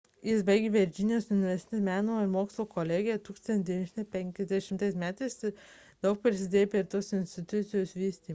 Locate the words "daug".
6.07-6.19